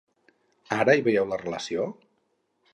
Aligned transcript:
Ara 0.77 0.95
hi 1.01 1.05
veieu 1.09 1.29
la 1.33 1.41
relació? 1.45 1.87